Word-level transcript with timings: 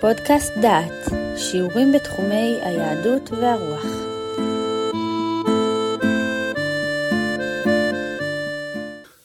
פודקאסט 0.00 0.52
דעת, 0.62 1.08
שיעורים 1.36 1.92
בתחומי 1.92 2.58
היהדות 2.62 3.30
והרוח. 3.30 3.84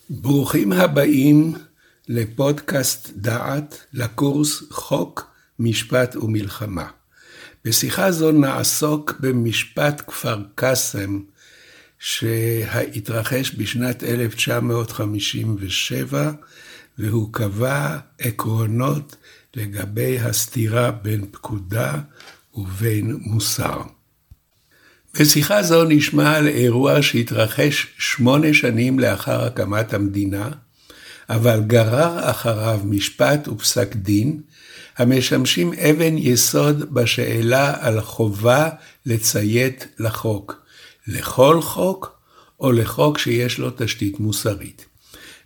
ברוכים 0.09 0.71
הבאים 0.71 1.53
לפודקאסט 2.07 3.09
דעת, 3.16 3.86
לקורס 3.93 4.64
חוק, 4.70 5.32
משפט 5.59 6.16
ומלחמה. 6.16 6.88
בשיחה 7.66 8.12
זו 8.12 8.32
נעסוק 8.32 9.14
במשפט 9.20 10.02
כפר 10.07 10.42
קאסם 10.55 11.20
שהתרחש 12.00 13.55
בשנת 13.57 14.04
1957 14.04 16.32
והוא 16.98 17.34
קבע 17.34 17.98
עקרונות 18.20 19.15
לגבי 19.55 20.19
הסתירה 20.19 20.91
בין 20.91 21.25
פקודה 21.32 21.93
ובין 22.54 23.18
מוסר. 23.21 23.82
בשיחה 25.19 25.63
זו 25.63 25.83
נשמע 25.83 26.36
על 26.36 26.47
אירוע 26.47 27.01
שהתרחש 27.01 27.87
שמונה 27.97 28.54
שנים 28.54 28.99
לאחר 28.99 29.46
הקמת 29.46 29.93
המדינה, 29.93 30.49
אבל 31.29 31.61
גרר 31.68 32.31
אחריו 32.31 32.80
משפט 32.86 33.47
ופסק 33.47 33.95
דין, 33.95 34.41
המשמשים 34.97 35.73
אבן 35.73 36.17
יסוד 36.17 36.94
בשאלה 36.94 37.73
על 37.80 38.02
חובה 38.02 38.69
לציית 39.05 39.88
לחוק, 39.99 40.66
לכל 41.08 41.61
חוק 41.61 42.19
או 42.59 42.72
לחוק 42.72 43.17
שיש 43.17 43.59
לו 43.59 43.69
תשתית 43.77 44.19
מוסרית. 44.19 44.85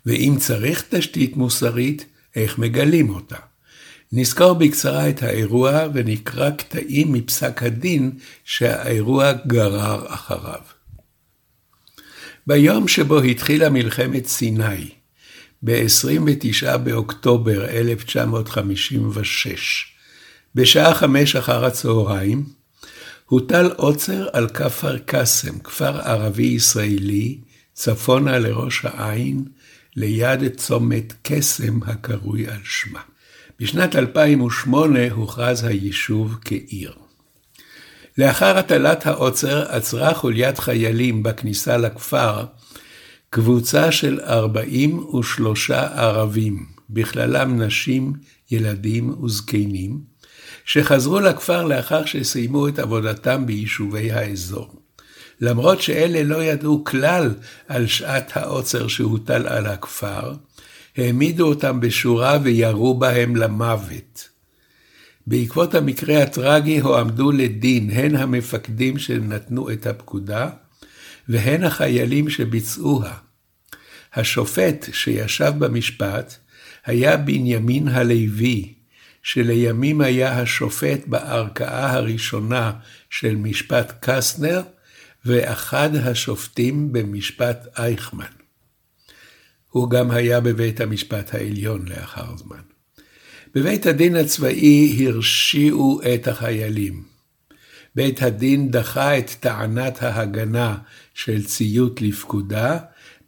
ואם 0.06 0.36
צריך 0.40 0.84
תשתית 0.90 1.38
מוסרית, 1.38 2.06
איך 2.36 2.58
מגלים 2.58 3.10
אותה? 3.10 3.49
נזכור 4.12 4.54
בקצרה 4.54 5.10
את 5.10 5.24
האירוע 5.24 5.88
ונקרא 5.94 6.50
קטעים 6.50 7.14
מפסק 7.14 7.64
הדין 7.64 8.12
שהאירוע 8.46 9.32
גרר 9.48 10.14
אחריו. 10.14 10.62
ביום 12.48 12.88
שבו 12.88 13.22
התחילה 13.22 13.70
מלחמת 13.70 14.26
סיני, 14.26 14.90
ב-29 15.64 16.78
באוקטובר 16.78 17.66
1956, 17.66 19.94
בשעה 20.56 20.96
חמש 20.96 21.36
אחר 21.36 21.66
הצהריים, 21.66 22.46
הוטל 23.26 23.72
עוצר 23.76 24.28
על 24.34 24.50
כפר 24.50 24.98
קאסם, 24.98 25.60
כפר 25.60 26.02
ערבי 26.02 26.44
ישראלי, 26.44 27.40
צפונה 27.74 28.40
לראש 28.40 28.86
העין, 28.86 29.46
ליד 29.96 30.56
צומת 30.56 31.14
קסם 31.24 31.84
הקרוי 31.84 32.48
על 32.48 32.60
שמה. 32.64 33.02
בשנת 33.60 33.96
2008 33.96 35.00
הוכרז 35.12 35.64
היישוב 35.64 36.38
כעיר. 36.46 36.94
לאחר 38.18 38.58
הטלת 38.58 39.08
העוצר 39.08 39.72
עצרה 39.72 40.14
חוליית 40.14 40.60
חיילים 40.60 41.24
בכניסה 41.24 41.78
לכפר 41.78 42.46
קבוצה 43.30 43.92
של 43.92 44.20
43 44.24 45.72
ערבים, 45.72 46.66
בכללם 46.90 47.62
נשים, 47.62 48.14
ילדים 48.52 49.24
וזקנים, 49.24 50.00
שחזרו 50.66 51.20
לכפר 51.20 51.66
לאחר 51.66 52.06
שסיימו 52.06 52.68
את 52.68 52.80
עבודתם 52.80 53.46
ביישובי 53.46 54.12
האזור. 54.12 54.76
למרות 55.42 55.82
שאלה 55.82 56.24
לא 56.24 56.44
ידעו 56.44 56.84
כלל 56.84 57.34
על 57.68 57.88
שעת 57.88 58.38
העוצר 58.38 58.88
שהוטל 58.88 59.48
על 59.48 59.66
הכפר, 59.66 60.34
העמידו 61.00 61.48
אותם 61.48 61.80
בשורה 61.80 62.38
וירו 62.44 63.00
בהם 63.00 63.36
למוות. 63.36 64.30
בעקבות 65.28 65.76
המקרה 65.76 66.24
הטרגי 66.24 66.80
הועמדו 66.80 67.32
לדין 67.32 67.90
הן 67.90 68.16
המפקדים 68.16 69.00
שנתנו 69.00 69.72
את 69.72 69.88
הפקודה, 69.88 70.50
והן 71.30 71.64
החיילים 71.64 72.30
שביצעוה. 72.30 73.14
השופט 74.14 74.86
שישב 74.94 75.54
במשפט 75.58 76.36
היה 76.86 77.18
בנימין 77.18 77.88
הלוי, 77.88 78.74
שלימים 79.24 80.02
היה 80.02 80.40
השופט 80.40 81.08
בערכאה 81.08 81.92
הראשונה 81.92 82.72
של 83.10 83.36
משפט 83.36 83.94
קסטנר, 84.02 84.62
ואחד 85.26 85.96
השופטים 85.96 86.92
במשפט 86.92 87.68
אייכמן. 87.78 88.39
הוא 89.70 89.90
גם 89.90 90.12
היה 90.12 90.40
בבית 90.40 90.82
המשפט 90.82 91.34
העליון 91.34 91.88
לאחר 91.88 92.38
זמן. 92.38 92.62
בבית 93.56 93.86
הדין 93.86 94.16
הצבאי 94.16 95.08
הרשיעו 95.08 96.02
את 96.14 96.28
החיילים. 96.28 97.04
בית 97.96 98.22
הדין 98.22 98.72
דחה 98.72 99.18
את 99.18 99.30
טענת 99.40 100.04
ההגנה 100.04 100.78
של 101.14 101.46
ציות 101.46 102.02
לפקודה, 102.02 102.80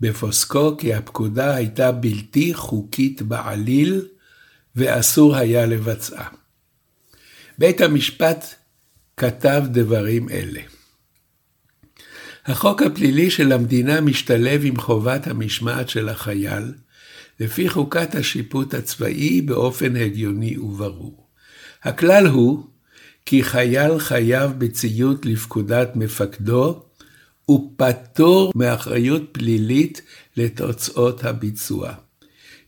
בפוסקו 0.01 0.77
כי 0.77 0.93
הפקודה 0.93 1.55
הייתה 1.55 1.91
בלתי 1.91 2.53
חוקית 2.53 3.21
בעליל 3.21 4.07
ואסור 4.75 5.35
היה 5.35 5.65
לבצעה. 5.65 6.27
בית 7.57 7.81
המשפט 7.81 8.45
כתב 9.17 9.63
דברים 9.71 10.29
אלה: 10.29 10.61
החוק 12.51 12.81
הפלילי 12.81 13.31
של 13.31 13.51
המדינה 13.51 14.01
משתלב 14.01 14.61
עם 14.63 14.77
חובת 14.77 15.27
המשמעת 15.27 15.89
של 15.89 16.09
החייל, 16.09 16.73
לפי 17.39 17.69
חוקת 17.69 18.15
השיפוט 18.15 18.73
הצבאי 18.73 19.41
באופן 19.41 19.95
הגיוני 19.95 20.57
וברור. 20.57 21.27
הכלל 21.83 22.27
הוא 22.27 22.63
כי 23.25 23.43
חייל 23.43 23.99
חייב 23.99 24.51
בציות 24.57 25.25
לפקודת 25.25 25.95
מפקדו, 25.95 26.83
ופטור 27.51 28.51
מאחריות 28.55 29.23
פלילית 29.31 30.01
לתוצאות 30.37 31.23
הביצוע. 31.23 31.93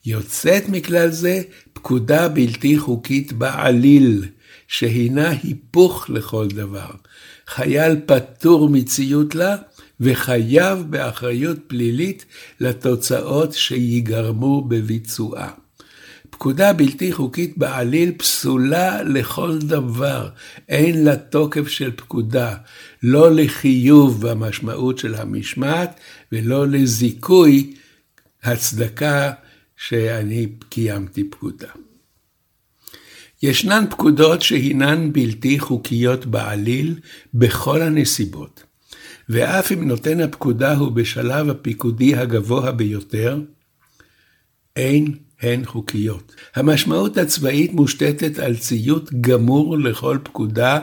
יוצאת 0.06 0.70
מכלל 0.70 1.10
זה 1.10 1.42
פקודה 1.74 2.30
בלתי 2.30 2.80
חוקית 2.80 3.34
בעליל, 3.34 4.26
שהינה 4.68 5.30
היפוך 5.30 6.10
לכל 6.10 6.48
דבר. 6.48 6.92
חייל 7.48 7.96
פטור 8.06 8.70
מציות 8.70 9.36
לה, 9.36 9.56
וחייב 10.04 10.86
באחריות 10.90 11.58
פלילית 11.68 12.26
לתוצאות 12.60 13.54
שיגרמו 13.54 14.62
בביצועה. 14.62 15.52
פקודה 16.30 16.74
בלתי 16.74 17.12
חוקית 17.12 17.58
בעליל 17.58 18.12
פסולה 18.18 19.04
לכל 19.04 19.60
דבר, 19.60 20.30
אין 20.70 21.04
לה 21.04 21.16
תוקף 21.16 21.68
של 21.68 21.92
פקודה, 21.96 22.56
לא 23.04 23.32
לחיוב 23.32 24.28
במשמעות 24.28 24.98
של 24.98 25.16
המשמעת 25.16 26.00
ולא 26.32 26.68
לזיכוי 26.68 27.74
הצדקה 28.44 29.32
שאני 29.78 30.48
קיימתי 30.70 31.24
פקודה. 31.30 31.70
ישנן 33.44 33.86
פקודות 33.90 34.42
שהינן 34.42 35.14
בלתי 35.14 35.60
חוקיות 35.60 36.26
בעליל 36.26 37.00
בכל 37.34 37.82
הנסיבות, 37.82 38.64
ואף 39.30 39.72
אם 39.72 39.88
נותן 39.88 40.20
הפקודה 40.20 40.74
הוא 40.76 40.92
בשלב 40.92 41.50
הפיקודי 41.50 42.16
הגבוה 42.16 42.72
ביותר, 42.72 43.40
אין 44.76 45.16
הן 45.42 45.66
חוקיות. 45.66 46.36
המשמעות 46.56 47.18
הצבאית 47.18 47.74
מושתתת 47.74 48.40
על 48.40 48.56
ציות 48.58 49.14
גמור 49.22 49.78
לכל 49.78 50.18
פקודה 50.24 50.80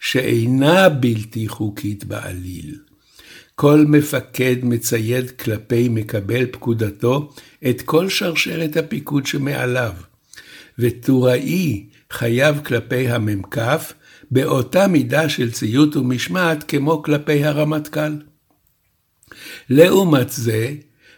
שאינה 0.00 0.88
בלתי 0.88 1.48
חוקית 1.48 2.04
בעליל. 2.04 2.78
כל 3.54 3.84
מפקד 3.88 4.56
מצייד 4.62 5.30
כלפי 5.30 5.88
מקבל 5.88 6.46
פקודתו 6.46 7.32
את 7.70 7.82
כל 7.82 8.08
שרשרת 8.08 8.76
הפיקוד 8.76 9.26
שמעליו, 9.26 9.92
וטוראי 10.78 11.86
חייב 12.10 12.60
כלפי 12.64 13.08
המ"כ 13.08 13.58
באותה 14.32 14.86
מידה 14.86 15.28
של 15.28 15.50
ציות 15.50 15.96
ומשמעת 15.96 16.64
כמו 16.68 17.02
כלפי 17.02 17.44
הרמטכ"ל. 17.44 18.16
לעומת 19.68 20.30
זה, 20.30 20.74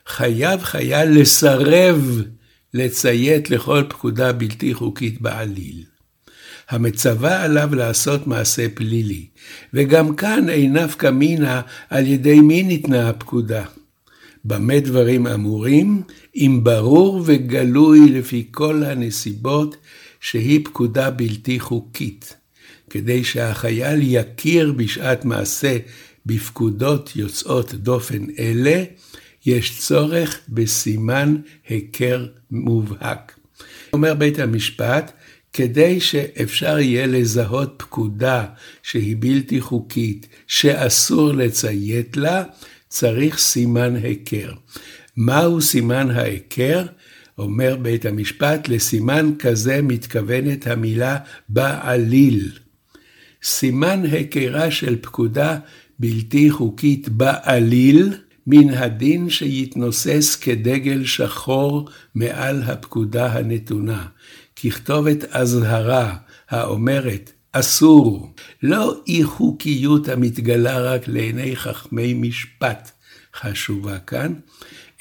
חייב 0.06 0.62
חייל 0.62 1.20
לסרב 1.20 2.22
לציית 2.75 3.50
לכל 3.50 3.82
פקודה 3.88 4.32
בלתי 4.32 4.75
חוקית 4.75 5.20
בעליל. 5.20 5.84
המצווה 6.69 7.43
עליו 7.43 7.75
לעשות 7.75 8.26
מעשה 8.26 8.66
פלילי, 8.75 9.26
וגם 9.75 10.16
כאן 10.16 10.49
אין 10.49 10.76
נפקא 10.76 11.11
מינה 11.11 11.61
על 11.90 12.06
ידי 12.06 12.40
מי 12.40 12.62
ניתנה 12.62 13.08
הפקודה. 13.08 13.64
במה 14.44 14.81
דברים 14.81 15.26
אמורים? 15.26 16.02
אם 16.37 16.61
ברור 16.62 17.22
וגלוי 17.26 18.11
לפי 18.11 18.49
כל 18.50 18.82
הנסיבות 18.82 19.76
שהיא 20.20 20.64
פקודה 20.64 21.11
בלתי 21.11 21.61
חוקית, 21.61 22.34
כדי 22.94 23.25
שהחייל 23.25 24.00
יכיר 24.02 24.73
בשעת 24.73 25.25
מעשה 25.25 25.76
בפקודות 26.26 27.17
יוצאות 27.17 27.75
דופן 27.75 28.26
אלה, 28.38 28.85
יש 29.46 29.79
צורך 29.79 30.41
בסימן 30.49 31.37
היכר 31.69 32.26
מובהק. 32.50 33.38
אומר 33.93 34.14
בית 34.14 34.38
המשפט, 34.38 35.12
כדי 35.52 36.00
שאפשר 36.00 36.79
יהיה 36.79 37.06
לזהות 37.06 37.75
פקודה 37.76 38.46
שהיא 38.82 39.17
בלתי 39.19 39.61
חוקית, 39.61 40.26
שאסור 40.47 41.32
לציית 41.32 42.17
לה, 42.17 42.43
צריך 42.88 43.38
סימן 43.38 43.97
היכר. 43.97 44.52
מהו 45.17 45.62
סימן 45.62 46.11
ההיכר? 46.11 46.87
אומר 47.38 47.76
בית 47.82 48.06
המשפט, 48.06 48.69
לסימן 48.69 49.32
כזה 49.38 49.82
מתכוונת 49.82 50.67
המילה 50.67 51.17
בעליל. 51.49 52.63
סימן 53.44 54.02
היכרה 54.05 54.70
של 54.70 54.96
פקודה 55.00 55.58
בלתי 55.99 56.50
חוקית 56.50 57.08
בעליל, 57.08 58.14
מן 58.46 58.70
הדין 58.70 59.31
שיתנוסס 59.31 60.37
כדגל 60.37 61.05
שחור 61.05 61.88
מעל 62.14 62.62
הפקודה 62.62 63.32
הנתונה. 63.32 64.06
ככתובת 64.56 65.25
אזהרה 65.31 66.17
האומרת 66.50 67.32
אסור, 67.52 68.32
לא 68.62 69.00
אי 69.06 69.25
חוקיות 69.25 70.08
המתגלה 70.08 70.81
רק 70.81 71.08
לעיני 71.08 71.56
חכמי 71.56 72.14
משפט 72.14 72.90
חשובה 73.35 73.99
כאן, 73.99 74.35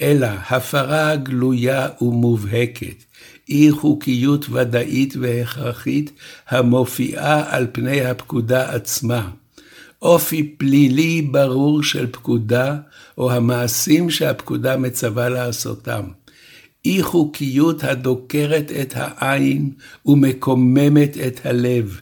אלא 0.01 0.27
הפרה 0.27 1.15
גלויה 1.15 1.87
ומובהקת, 2.01 3.03
אי 3.49 3.71
חוקיות 3.71 4.45
ודאית 4.49 5.13
והכרחית 5.21 6.11
המופיעה 6.49 7.55
על 7.55 7.67
פני 7.71 8.05
הפקודה 8.05 8.75
עצמה. 8.75 9.29
אופי 10.01 10.43
פלילי 10.57 11.21
ברור 11.21 11.83
של 11.83 12.07
פקודה, 12.11 12.77
או 13.17 13.31
המעשים 13.31 14.09
שהפקודה 14.09 14.77
מצווה 14.77 15.29
לעשותם. 15.29 16.03
אי 16.85 17.03
חוקיות 17.03 17.83
הדוקרת 17.83 18.71
את 18.81 18.93
העין 18.95 19.71
ומקוממת 20.05 21.17
את 21.27 21.45
הלב. 21.45 22.01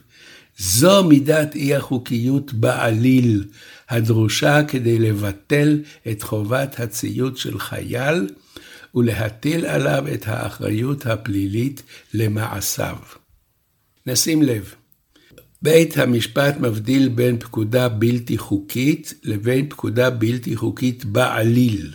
זו 0.58 1.04
מידת 1.04 1.54
אי 1.54 1.74
החוקיות 1.74 2.52
בעליל, 2.52 3.44
הדרושה 3.90 4.64
כדי 4.68 4.98
לבטל 4.98 5.80
את 6.10 6.22
חובת 6.22 6.80
הציות 6.80 7.36
של 7.36 7.58
חייל 7.58 8.26
ולהטיל 8.94 9.66
עליו 9.66 10.04
את 10.14 10.22
האחריות 10.26 11.06
הפלילית 11.06 11.82
למעשיו. 12.14 12.96
נשים 14.06 14.42
לב, 14.42 14.74
בית 15.62 15.98
המשפט 15.98 16.56
מבדיל 16.60 17.08
בין 17.08 17.38
פקודה 17.38 17.88
בלתי 17.88 18.38
חוקית 18.38 19.14
לבין 19.24 19.68
פקודה 19.68 20.10
בלתי 20.10 20.56
חוקית 20.56 21.04
בעליל. 21.04 21.92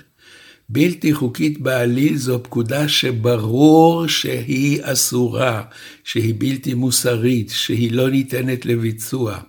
בלתי 0.70 1.14
חוקית 1.14 1.60
בעליל 1.62 2.18
זו 2.18 2.44
פקודה 2.44 2.88
שברור 2.88 4.08
שהיא 4.08 4.80
אסורה, 4.82 5.64
שהיא 6.04 6.34
בלתי 6.38 6.74
מוסרית, 6.74 7.50
שהיא 7.50 7.92
לא 7.92 8.10
ניתנת 8.10 8.66
לביצוע. 8.66 9.40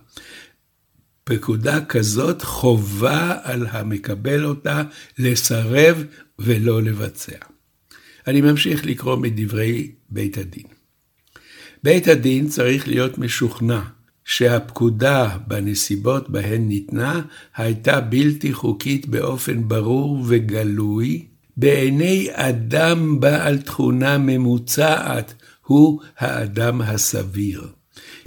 פקודה 1.23 1.85
כזאת 1.85 2.41
חובה 2.41 3.37
על 3.43 3.67
המקבל 3.71 4.45
אותה 4.45 4.83
לסרב 5.17 6.03
ולא 6.39 6.81
לבצע. 6.81 7.37
אני 8.27 8.41
ממשיך 8.41 8.85
לקרוא 8.85 9.15
מדברי 9.15 9.91
בית 10.09 10.37
הדין. 10.37 10.67
בית 11.83 12.07
הדין 12.07 12.47
צריך 12.47 12.87
להיות 12.87 13.17
משוכנע 13.17 13.81
שהפקודה 14.25 15.37
בנסיבות 15.47 16.29
בהן 16.29 16.67
ניתנה 16.67 17.21
הייתה 17.55 18.01
בלתי 18.01 18.53
חוקית 18.53 19.07
באופן 19.07 19.67
ברור 19.67 20.23
וגלוי, 20.27 21.25
בעיני 21.57 22.27
אדם 22.31 23.19
בעל 23.19 23.57
תכונה 23.57 24.17
ממוצעת, 24.17 25.33
הוא 25.65 26.01
האדם 26.17 26.81
הסביר. 26.81 27.78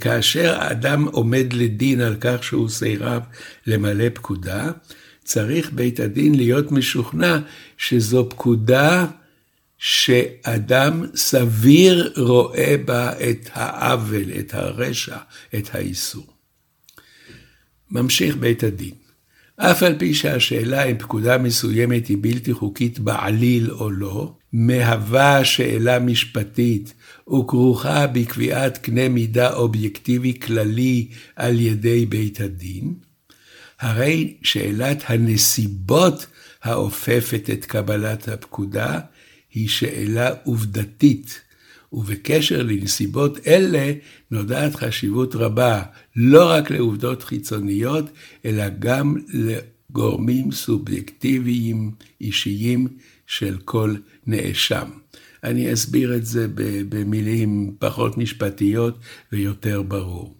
כאשר 0.03 0.55
האדם 0.59 1.07
עומד 1.07 1.53
לדין 1.53 2.01
על 2.01 2.15
כך 2.21 2.43
שהוא 2.43 2.69
סירב 2.69 3.21
למלא 3.67 4.09
פקודה, 4.13 4.71
צריך 5.23 5.71
בית 5.71 5.99
הדין 5.99 6.35
להיות 6.35 6.71
משוכנע 6.71 7.39
שזו 7.77 8.29
פקודה 8.29 9.05
שאדם 9.77 11.05
סביר 11.15 12.13
רואה 12.17 12.75
בה 12.85 13.11
את 13.29 13.49
העוול, 13.53 14.31
את 14.39 14.53
הרשע, 14.53 15.17
את 15.55 15.75
האיסור. 15.75 16.27
ממשיך 17.91 18.35
בית 18.35 18.63
הדין. 18.63 19.02
אף 19.57 19.83
על 19.83 19.95
פי 19.99 20.13
שהשאלה 20.13 20.83
אם 20.83 20.97
פקודה 20.97 21.37
מסוימת 21.37 22.07
היא 22.07 22.17
בלתי 22.21 22.53
חוקית 22.53 22.99
בעליל 22.99 23.71
או 23.71 23.91
לא, 23.91 24.33
מהווה 24.53 25.45
שאלה 25.45 25.99
משפטית 25.99 26.93
וכרוכה 27.27 28.07
בקביעת 28.07 28.77
קנה 28.77 29.09
מידה 29.09 29.53
אובייקטיבי 29.53 30.39
כללי 30.39 31.07
על 31.35 31.59
ידי 31.59 32.05
בית 32.05 32.41
הדין, 32.41 32.93
הרי 33.79 34.37
שאלת 34.43 35.03
הנסיבות 35.07 36.25
האופפת 36.63 37.49
את 37.53 37.65
קבלת 37.65 38.27
הפקודה 38.27 38.99
היא 39.53 39.69
שאלה 39.69 40.29
עובדתית, 40.43 41.41
ובקשר 41.93 42.63
לנסיבות 42.63 43.47
אלה 43.47 43.93
נודעת 44.31 44.75
חשיבות 44.75 45.35
רבה, 45.35 45.83
לא 46.15 46.49
רק 46.49 46.71
לעובדות 46.71 47.23
חיצוניות, 47.23 48.05
אלא 48.45 48.63
גם 48.79 49.15
לגורמים 49.33 50.51
סובייקטיביים 50.51 51.91
אישיים 52.21 52.87
של 53.27 53.57
כל 53.65 53.95
נאשם. 54.27 54.89
אני 55.43 55.73
אסביר 55.73 56.15
את 56.15 56.25
זה 56.25 56.47
במילים 56.89 57.75
פחות 57.79 58.17
משפטיות 58.17 58.97
ויותר 59.31 59.81
ברור. 59.81 60.35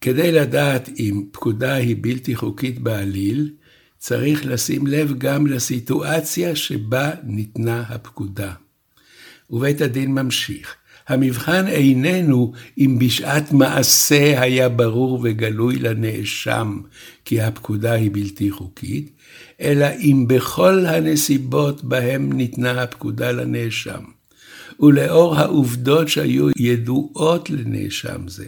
כדי 0.00 0.32
לדעת 0.32 0.88
אם 0.98 1.24
פקודה 1.32 1.74
היא 1.74 1.96
בלתי 2.00 2.36
חוקית 2.36 2.78
בעליל, 2.78 3.50
צריך 3.98 4.46
לשים 4.46 4.86
לב 4.86 5.18
גם 5.18 5.46
לסיטואציה 5.46 6.56
שבה 6.56 7.10
ניתנה 7.24 7.80
הפקודה. 7.80 8.54
ובית 9.50 9.80
הדין 9.80 10.14
ממשיך. 10.14 10.74
המבחן 11.08 11.66
איננו 11.66 12.52
אם 12.78 12.98
בשעת 12.98 13.52
מעשה 13.52 14.40
היה 14.40 14.68
ברור 14.68 15.20
וגלוי 15.22 15.76
לנאשם 15.78 16.80
כי 17.24 17.40
הפקודה 17.40 17.92
היא 17.92 18.10
בלתי 18.12 18.50
חוקית, 18.50 19.12
אלא 19.60 19.86
אם 19.98 20.24
בכל 20.28 20.86
הנסיבות 20.86 21.84
בהם 21.84 22.32
ניתנה 22.32 22.82
הפקודה 22.82 23.32
לנאשם, 23.32 24.02
ולאור 24.80 25.36
העובדות 25.36 26.08
שהיו 26.08 26.48
ידועות 26.56 27.50
לנאשם 27.50 28.28
זה, 28.28 28.46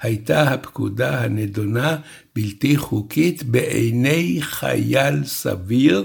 הייתה 0.00 0.42
הפקודה 0.42 1.24
הנדונה 1.24 1.96
בלתי 2.36 2.76
חוקית 2.76 3.42
בעיני 3.42 4.38
חייל 4.40 5.24
סביר, 5.24 6.04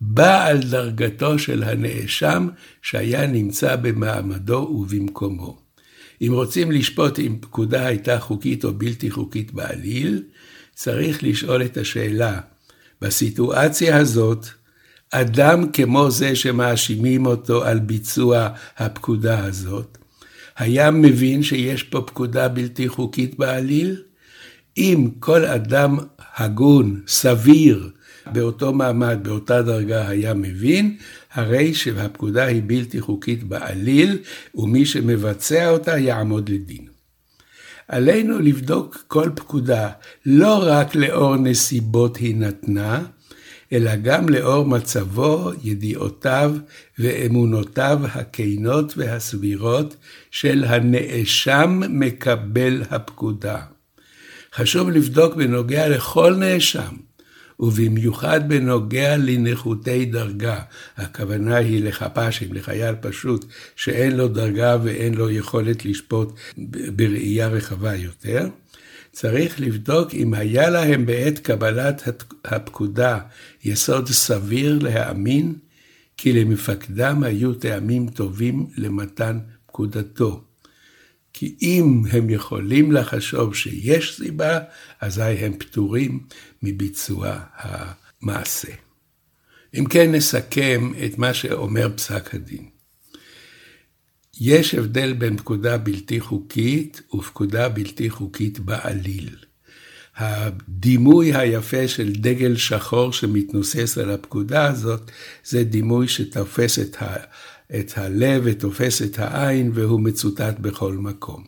בעל 0.00 0.58
דרגתו 0.58 1.38
של 1.38 1.62
הנאשם 1.62 2.48
שהיה 2.82 3.26
נמצא 3.26 3.76
במעמדו 3.76 4.56
ובמקומו. 4.56 5.58
אם 6.22 6.32
רוצים 6.32 6.72
לשפוט 6.72 7.18
אם 7.18 7.36
פקודה 7.40 7.86
הייתה 7.86 8.20
חוקית 8.20 8.64
או 8.64 8.74
בלתי 8.74 9.10
חוקית 9.10 9.52
בעליל, 9.52 10.22
צריך 10.74 11.22
לשאול 11.22 11.62
את 11.62 11.76
השאלה, 11.76 12.40
בסיטואציה 13.02 13.96
הזאת, 13.96 14.46
אדם 15.10 15.72
כמו 15.72 16.10
זה 16.10 16.36
שמאשימים 16.36 17.26
אותו 17.26 17.64
על 17.64 17.78
ביצוע 17.78 18.48
הפקודה 18.76 19.44
הזאת, 19.44 19.98
היה 20.56 20.90
מבין 20.90 21.42
שיש 21.42 21.82
פה 21.82 22.02
פקודה 22.06 22.48
בלתי 22.48 22.88
חוקית 22.88 23.38
בעליל? 23.38 24.02
אם 24.76 25.08
כל 25.18 25.44
אדם 25.44 25.98
הגון, 26.36 27.00
סביר, 27.06 27.90
באותו 28.26 28.72
מעמד, 28.72 29.18
באותה 29.22 29.62
דרגה 29.62 30.08
היה 30.08 30.34
מבין, 30.34 30.96
הרי 31.32 31.74
שהפקודה 31.74 32.44
היא 32.44 32.62
בלתי 32.66 33.00
חוקית 33.00 33.44
בעליל, 33.44 34.18
ומי 34.54 34.86
שמבצע 34.86 35.70
אותה 35.70 35.98
יעמוד 35.98 36.48
לדין. 36.48 36.86
עלינו 37.88 38.38
לבדוק 38.38 39.04
כל 39.08 39.30
פקודה, 39.34 39.90
לא 40.26 40.62
רק 40.62 40.94
לאור 40.94 41.36
נסיבות 41.36 42.16
היא 42.16 42.36
נתנה, 42.36 43.02
אלא 43.72 43.96
גם 43.96 44.28
לאור 44.28 44.66
מצבו, 44.66 45.50
ידיעותיו 45.62 46.54
ואמונותיו 46.98 47.98
הכנות 48.12 48.92
והסבירות 48.96 49.96
של 50.30 50.64
הנאשם 50.64 51.80
מקבל 51.88 52.82
הפקודה. 52.90 53.58
חשוב 54.54 54.90
לבדוק 54.90 55.34
בנוגע 55.34 55.88
לכל 55.88 56.36
נאשם, 56.38 56.96
ובמיוחד 57.60 58.48
בנוגע 58.48 59.16
לנחותי 59.16 60.04
דרגה. 60.04 60.60
הכוונה 60.96 61.56
היא 61.56 61.84
לחפ"שים, 61.84 62.52
לחייל 62.52 62.94
פשוט, 63.00 63.44
שאין 63.76 64.16
לו 64.16 64.28
דרגה 64.28 64.76
ואין 64.82 65.14
לו 65.14 65.30
יכולת 65.30 65.84
לשפוט 65.84 66.32
בראייה 66.96 67.48
רחבה 67.48 67.94
יותר. 67.94 68.48
צריך 69.12 69.60
לבדוק 69.60 70.14
אם 70.14 70.34
היה 70.34 70.70
להם 70.70 71.06
בעת 71.06 71.38
קבלת 71.38 72.08
הפקודה 72.44 73.18
יסוד 73.64 74.08
סביר 74.08 74.78
להאמין 74.82 75.54
כי 76.16 76.32
למפקדם 76.32 77.22
היו 77.22 77.54
טעמים 77.54 78.08
טובים 78.08 78.66
למתן 78.76 79.38
פקודתו. 79.66 80.49
כי 81.32 81.56
אם 81.62 82.02
הם 82.12 82.30
יכולים 82.30 82.92
לחשוב 82.92 83.54
שיש 83.54 84.16
סיבה, 84.16 84.58
אזי 85.00 85.22
הם 85.22 85.52
פטורים 85.58 86.20
מביצוע 86.62 87.38
המעשה. 87.54 88.72
אם 89.74 89.84
כן, 89.84 90.12
נסכם 90.12 90.92
את 91.04 91.18
מה 91.18 91.34
שאומר 91.34 91.88
פסק 91.96 92.34
הדין. 92.34 92.68
יש 94.40 94.74
הבדל 94.74 95.12
בין 95.12 95.36
פקודה 95.36 95.78
בלתי 95.78 96.20
חוקית 96.20 97.02
ופקודה 97.14 97.68
בלתי 97.68 98.10
חוקית 98.10 98.58
בעליל. 98.58 99.36
הדימוי 100.16 101.34
היפה 101.34 101.88
של 101.88 102.12
דגל 102.12 102.56
שחור 102.56 103.12
שמתנוסס 103.12 103.98
על 103.98 104.10
הפקודה 104.10 104.66
הזאת, 104.66 105.10
זה 105.44 105.64
דימוי 105.64 106.08
שתופס 106.08 106.78
את, 106.78 106.96
את 107.78 107.92
הלב 107.96 108.42
ותופס 108.44 109.02
את 109.02 109.18
העין 109.18 109.70
והוא 109.74 110.00
מצוטט 110.00 110.58
בכל 110.58 110.94
מקום. 110.94 111.44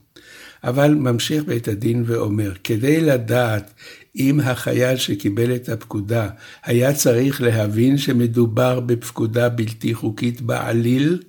אבל 0.65 0.95
ממשיך 0.95 1.45
בית 1.45 1.69
הדין 1.69 2.05
ואומר, 2.07 2.53
כדי 2.65 3.01
לדעת 3.01 3.73
אם 4.17 4.41
החייל 4.41 4.97
שקיבל 4.97 5.55
את 5.55 5.69
הפקודה 5.69 6.29
היה 6.65 6.95
צריך 6.95 7.41
להבין 7.43 7.99
שמדובר 7.99 8.81
בפקודה 8.81 9.49
בלתי 9.49 9.95
חוקית 9.95 10.41
בעליל, 10.41 11.23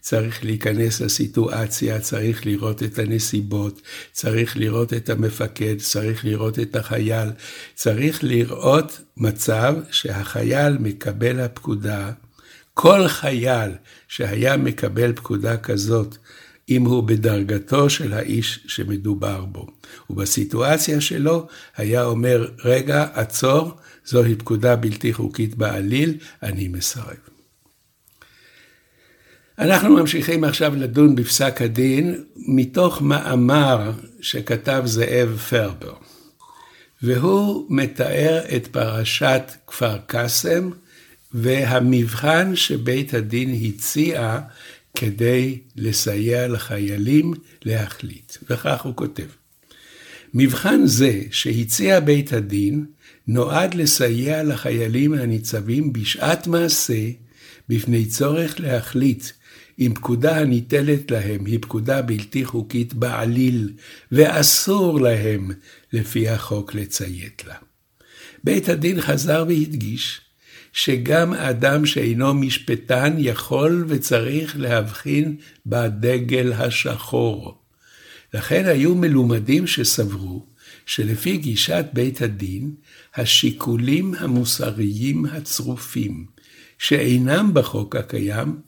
צריך 0.00 0.44
להיכנס 0.44 1.00
לסיטואציה, 1.00 2.00
צריך 2.00 2.46
לראות 2.46 2.82
את 2.82 2.98
הנסיבות, 2.98 3.80
צריך 4.12 4.56
לראות 4.56 4.92
את 4.92 5.10
המפקד, 5.10 5.78
צריך 5.78 6.24
לראות 6.24 6.58
את 6.58 6.76
החייל, 6.76 7.28
צריך 7.74 8.24
לראות 8.24 9.00
מצב 9.16 9.74
שהחייל 9.90 10.78
מקבל 10.80 11.40
הפקודה, 11.40 12.12
כל 12.74 13.08
חייל 13.08 13.70
שהיה 14.08 14.56
מקבל 14.56 15.12
פקודה 15.12 15.56
כזאת, 15.56 16.16
אם 16.68 16.84
הוא 16.84 17.02
בדרגתו 17.02 17.90
של 17.90 18.12
האיש 18.12 18.60
שמדובר 18.66 19.44
בו. 19.44 19.66
ובסיטואציה 20.10 21.00
שלו 21.00 21.46
היה 21.76 22.04
אומר, 22.04 22.48
רגע, 22.64 23.06
עצור, 23.14 23.72
זוהי 24.06 24.34
פקודה 24.34 24.76
בלתי 24.76 25.12
חוקית 25.12 25.54
בעליל, 25.54 26.14
אני 26.42 26.68
מסרב. 26.68 27.16
אנחנו 29.58 29.94
ממשיכים 29.94 30.44
עכשיו 30.44 30.74
לדון 30.76 31.14
בפסק 31.14 31.62
הדין 31.62 32.24
מתוך 32.36 33.02
מאמר 33.02 33.92
שכתב 34.20 34.82
זאב 34.86 35.36
פרבר, 35.50 35.94
והוא 37.02 37.66
מתאר 37.70 38.40
את 38.56 38.66
פרשת 38.66 39.52
כפר 39.66 39.98
קאסם 40.06 40.70
והמבחן 41.34 42.56
שבית 42.56 43.14
הדין 43.14 43.54
הציע 43.62 44.40
כדי 44.94 45.58
לסייע 45.76 46.48
לחיילים 46.48 47.32
להחליט, 47.64 48.36
וכך 48.50 48.84
הוא 48.84 48.96
כותב. 48.96 49.26
מבחן 50.34 50.86
זה 50.86 51.20
שהציע 51.30 52.00
בית 52.00 52.32
הדין 52.32 52.86
נועד 53.26 53.74
לסייע 53.74 54.42
לחיילים 54.42 55.14
הניצבים 55.14 55.92
בשעת 55.92 56.46
מעשה 56.46 57.10
בפני 57.68 58.06
צורך 58.06 58.60
להחליט 58.60 59.24
אם 59.78 59.92
פקודה 59.94 60.40
הניטלת 60.40 61.10
להם 61.10 61.46
היא 61.46 61.58
פקודה 61.62 62.02
בלתי 62.02 62.44
חוקית 62.44 62.94
בעליל, 62.94 63.72
ואסור 64.12 65.00
להם 65.00 65.50
לפי 65.92 66.28
החוק 66.28 66.74
לציית 66.74 67.42
לה. 67.46 67.54
בית 68.44 68.68
הדין 68.68 69.00
חזר 69.00 69.44
והדגיש 69.48 70.20
שגם 70.74 71.34
אדם 71.34 71.86
שאינו 71.86 72.34
משפטן 72.34 73.14
יכול 73.18 73.84
וצריך 73.88 74.56
להבחין 74.58 75.36
בדגל 75.66 76.52
השחור. 76.52 77.58
לכן 78.34 78.66
היו 78.66 78.94
מלומדים 78.94 79.66
שסברו 79.66 80.46
שלפי 80.86 81.36
גישת 81.36 81.84
בית 81.92 82.22
הדין, 82.22 82.74
השיקולים 83.14 84.14
המוסריים 84.18 85.26
הצרופים, 85.26 86.26
שאינם 86.78 87.50
בחוק 87.54 87.96
הקיים, 87.96 88.58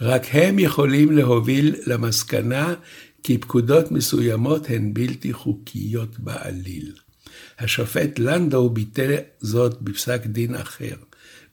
רק 0.00 0.22
הם 0.32 0.58
יכולים 0.58 1.12
להוביל 1.12 1.74
למסקנה 1.86 2.74
כי 3.22 3.38
פקודות 3.38 3.92
מסוימות 3.92 4.70
הן 4.70 4.94
בלתי 4.94 5.32
חוקיות 5.32 6.18
בעליל. 6.18 6.92
השופט 7.58 8.18
לנדאו 8.18 8.70
ביטא 8.70 9.16
זאת 9.40 9.82
בפסק 9.82 10.26
דין 10.26 10.54
אחר, 10.54 10.94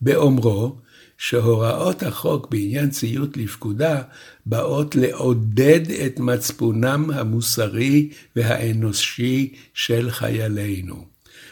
באומרו 0.01 0.75
שהוראות 1.17 2.03
החוק 2.03 2.47
בעניין 2.51 2.89
ציות 2.89 3.37
לפקודה 3.37 4.01
באות 4.45 4.95
לעודד 4.95 5.91
את 6.05 6.19
מצפונם 6.19 7.11
המוסרי 7.13 8.09
והאנושי 8.35 9.53
של 9.73 10.11
חיילינו. 10.11 11.05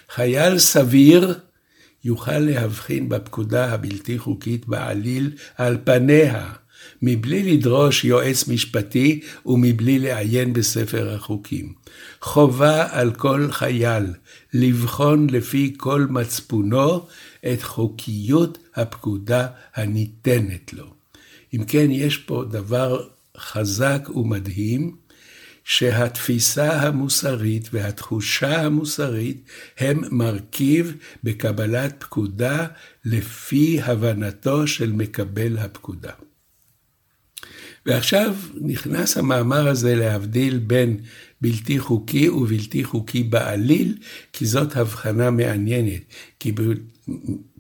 חייל 0.09 0.57
סביר 0.57 1.33
יוכל 2.03 2.39
להבחין 2.39 3.09
בפקודה 3.09 3.73
הבלתי 3.73 4.19
חוקית 4.19 4.67
בעליל 4.67 5.31
על 5.57 5.77
פניה, 5.83 6.53
מבלי 7.01 7.53
לדרוש 7.53 8.05
יועץ 8.05 8.47
משפטי 8.47 9.19
ומבלי 9.45 9.99
לעיין 9.99 10.53
בספר 10.53 11.13
החוקים. 11.15 11.73
חובה 12.21 12.87
על 12.91 13.13
כל 13.13 13.47
חייל 13.51 14.05
לבחון 14.53 15.29
לפי 15.29 15.73
כל 15.77 16.07
מצפונו 16.09 17.05
את 17.53 17.63
חוקיות 17.63 18.57
הפקודה 18.75 19.47
הניתנת 19.75 20.73
לו. 20.73 20.93
אם 21.53 21.63
כן, 21.63 21.91
יש 21.91 22.17
פה 22.17 22.45
דבר 22.51 23.07
חזק 23.37 24.09
ומדהים, 24.15 24.95
שהתפיסה 25.63 26.81
המוסרית 26.81 27.69
והתחושה 27.73 28.61
המוסרית 28.61 29.49
הם 29.77 30.01
מרכיב 30.11 30.95
בקבלת 31.23 31.95
פקודה 31.99 32.67
לפי 33.05 33.81
הבנתו 33.81 34.67
של 34.67 34.91
מקבל 34.91 35.57
הפקודה. 35.57 36.11
ועכשיו 37.85 38.35
נכנס 38.61 39.17
המאמר 39.17 39.67
הזה 39.67 39.95
להבדיל 39.95 40.57
בין 40.57 40.97
בלתי 41.41 41.79
חוקי 41.79 42.29
ובלתי 42.29 42.83
חוקי 42.83 43.23
בעליל, 43.23 43.97
כי 44.33 44.45
זאת 44.45 44.77
הבחנה 44.77 45.31
מעניינת. 45.31 46.01
כי 46.39 46.51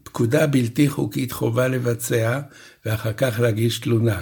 פקודה 0.03 0.47
בלתי 0.47 0.89
חוקית 0.89 1.31
חובה 1.31 1.67
לבצע, 1.67 2.39
ואחר 2.85 3.13
כך 3.13 3.39
להגיש 3.39 3.79
תלונה. 3.79 4.21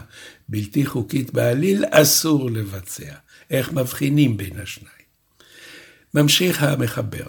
בלתי 0.50 0.86
חוקית 0.86 1.34
בעליל 1.34 1.86
אסור 1.92 2.52
לבצע. 2.52 3.14
איך 3.52 3.74
מבחינים 3.74 4.38
בין 4.38 4.60
השניים? 4.60 4.90
ממשיך 6.14 6.64
המחבר. 6.64 7.28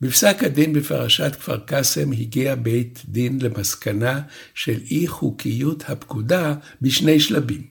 בפסק 0.00 0.44
הדין 0.44 0.72
בפרשת 0.72 1.36
כפר 1.36 1.58
קאסם 1.58 2.12
הגיע 2.12 2.54
בית 2.54 3.02
דין 3.08 3.38
למסקנה 3.42 4.20
של 4.54 4.80
אי 4.90 5.06
חוקיות 5.06 5.84
הפקודה 5.88 6.54
בשני 6.82 7.20
שלבים. 7.20 7.69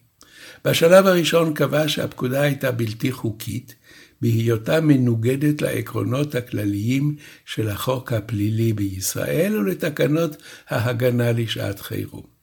בשלב 0.65 1.07
הראשון 1.07 1.53
קבע 1.53 1.87
שהפקודה 1.87 2.41
הייתה 2.41 2.71
בלתי 2.71 3.11
חוקית, 3.11 3.75
בהיותה 4.21 4.81
מנוגדת 4.81 5.61
לעקרונות 5.61 6.35
הכלליים 6.35 7.15
של 7.45 7.69
החוק 7.69 8.13
הפלילי 8.13 8.73
בישראל 8.73 9.57
ולתקנות 9.57 10.37
ההגנה 10.69 11.31
לשעת 11.31 11.79
חירום. 11.79 12.39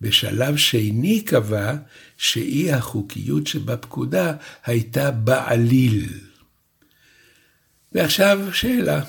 בשלב 0.00 0.56
שני 0.56 1.20
קבע 1.20 1.74
שאי 2.16 2.72
החוקיות 2.72 3.46
שבפקודה 3.46 4.32
הייתה 4.64 5.10
בעליל. 5.10 6.08
ועכשיו 7.92 8.40
שאלה, 8.52 9.02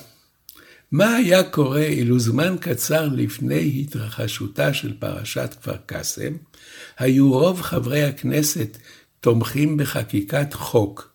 מה 0.91 1.15
היה 1.15 1.43
קורה 1.43 1.83
אילו 1.83 2.19
זמן 2.19 2.55
קצר 2.59 3.07
לפני 3.07 3.81
התרחשותה 3.81 4.73
של 4.73 4.93
פרשת 4.99 5.55
כפר 5.61 5.75
קאסם, 5.85 6.33
היו 6.99 7.31
רוב 7.31 7.61
חברי 7.61 8.03
הכנסת 8.03 8.77
תומכים 9.19 9.77
בחקיקת 9.77 10.53
חוק, 10.53 11.13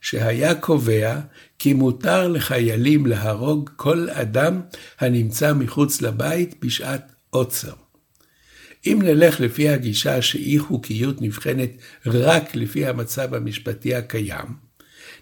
שהיה 0.00 0.54
קובע 0.54 1.20
כי 1.58 1.72
מותר 1.72 2.28
לחיילים 2.28 3.06
להרוג 3.06 3.70
כל 3.76 4.10
אדם 4.10 4.60
הנמצא 5.00 5.52
מחוץ 5.52 6.02
לבית 6.02 6.64
בשעת 6.64 7.12
עוצר. 7.30 7.72
אם 8.86 8.98
נלך 9.02 9.40
לפי 9.40 9.68
הגישה 9.68 10.22
שאי 10.22 10.58
חוקיות 10.58 11.22
נבחנת 11.22 11.70
רק 12.06 12.56
לפי 12.56 12.86
המצב 12.86 13.34
המשפטי 13.34 13.94
הקיים, 13.94 14.63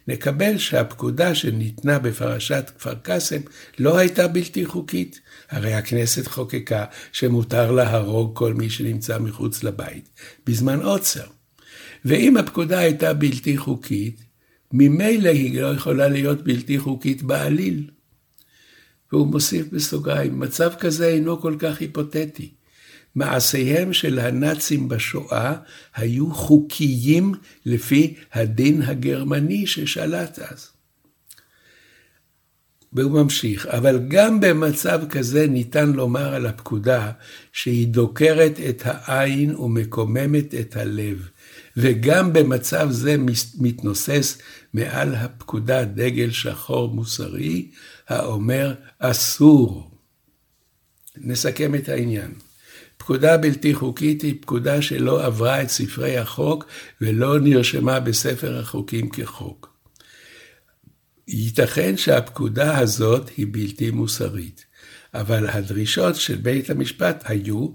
נקבל 0.09 0.59
שהפקודה 0.59 1.35
שניתנה 1.35 1.99
בפרשת 1.99 2.71
כפר 2.78 2.94
קאסם 2.94 3.40
לא 3.78 3.99
הייתה 3.99 4.28
בלתי 4.28 4.66
חוקית. 4.66 5.21
הרי 5.50 5.75
הכנסת 5.75 6.26
חוקקה 6.26 6.85
שמותר 7.12 7.73
להרוג 7.73 8.38
כל 8.38 8.54
מי 8.54 8.71
שנמצא 8.71 9.18
מחוץ 9.18 9.62
לבית 9.64 10.09
בזמן 10.47 10.80
עוצר. 10.80 11.26
ואם 12.04 12.37
הפקודה 12.37 12.78
הייתה 12.78 13.14
בלתי 13.14 13.56
חוקית, 13.56 14.25
ממילא 14.73 15.28
היא 15.28 15.62
לא 15.62 15.66
יכולה 15.66 16.09
להיות 16.09 16.44
בלתי 16.44 16.78
חוקית 16.78 17.23
בעליל. 17.23 17.90
והוא 19.12 19.26
מוסיף 19.26 19.66
בסוגריים, 19.73 20.40
מצב 20.40 20.73
כזה 20.78 21.09
אינו 21.09 21.40
כל 21.40 21.56
כך 21.59 21.80
היפותטי. 21.80 22.50
מעשיהם 23.14 23.92
של 23.92 24.19
הנאצים 24.19 24.88
בשואה 24.88 25.54
היו 25.95 26.35
חוקיים 26.35 27.35
לפי 27.66 28.14
הדין 28.33 28.83
הגרמני 28.83 29.66
ששלט 29.66 30.38
אז. 30.38 30.69
והוא 32.92 33.23
ממשיך, 33.23 33.66
אבל 33.66 34.00
גם 34.09 34.40
במצב 34.40 35.00
כזה 35.11 35.47
ניתן 35.47 35.92
לומר 35.92 36.35
על 36.35 36.47
הפקודה 36.47 37.12
שהיא 37.52 37.88
דוקרת 37.88 38.61
את 38.69 38.83
העין 38.85 39.57
ומקוממת 39.57 40.54
את 40.54 40.76
הלב, 40.76 41.28
וגם 41.76 42.33
במצב 42.33 42.88
זה 42.90 43.16
מתנוסס 43.59 44.38
מעל 44.75 45.14
הפקודה 45.14 45.85
דגל 45.85 46.31
שחור 46.31 46.95
מוסרי, 46.95 47.71
האומר 48.09 48.75
אסור. 48.99 49.90
נסכם 51.16 51.75
את 51.75 51.88
העניין. 51.88 52.33
פקודה 53.02 53.37
בלתי 53.37 53.75
חוקית 53.75 54.23
היא 54.23 54.35
פקודה 54.40 54.82
שלא 54.82 55.26
עברה 55.26 55.62
את 55.62 55.68
ספרי 55.68 56.18
החוק 56.18 56.66
ולא 57.00 57.40
נרשמה 57.40 58.00
בספר 58.00 58.59
החוקים 58.59 59.09
כחוק. 59.09 59.76
ייתכן 61.28 61.97
שהפקודה 61.97 62.78
הזאת 62.78 63.30
היא 63.37 63.47
בלתי 63.50 63.90
מוסרית, 63.90 64.64
אבל 65.14 65.49
הדרישות 65.49 66.16
של 66.16 66.37
בית 66.37 66.71
המשפט 66.71 67.23
היו 67.26 67.68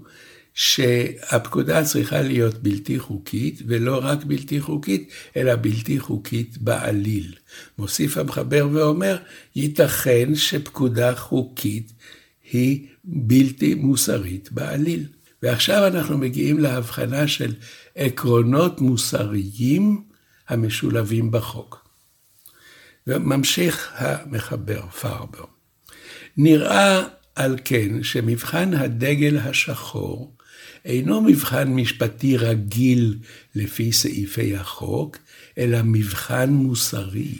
שהפקודה 0.54 1.84
צריכה 1.84 2.20
להיות 2.22 2.62
בלתי 2.62 2.98
חוקית, 2.98 3.62
ולא 3.66 4.00
רק 4.02 4.24
בלתי 4.24 4.60
חוקית, 4.60 5.10
אלא 5.36 5.56
בלתי 5.56 6.00
חוקית 6.00 6.58
בעליל. 6.58 7.34
מוסיף 7.78 8.18
המחבר 8.18 8.68
ואומר, 8.72 9.16
ייתכן 9.56 10.34
שפקודה 10.34 11.14
חוקית 11.14 11.92
היא 12.52 12.86
בלתי 13.04 13.74
מוסרית 13.74 14.52
בעליל. 14.52 15.17
ועכשיו 15.42 15.86
אנחנו 15.86 16.18
מגיעים 16.18 16.58
להבחנה 16.58 17.28
של 17.28 17.54
עקרונות 17.94 18.80
מוסריים 18.80 20.02
המשולבים 20.48 21.30
בחוק. 21.30 21.88
וממשיך 23.06 23.92
המחבר 23.94 24.88
פרבר. 25.00 25.44
נראה 26.36 27.02
על 27.34 27.58
כן 27.64 28.02
שמבחן 28.02 28.74
הדגל 28.74 29.38
השחור 29.38 30.34
אינו 30.84 31.20
מבחן 31.20 31.68
משפטי 31.68 32.36
רגיל 32.36 33.18
לפי 33.54 33.92
סעיפי 33.92 34.56
החוק, 34.56 35.16
אלא 35.58 35.78
מבחן 35.84 36.50
מוסרי, 36.50 37.38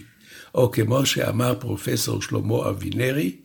או 0.54 0.70
כמו 0.70 1.06
שאמר 1.06 1.54
פרופסור 1.60 2.22
שלמה 2.22 2.68
אבינרי, 2.68 3.36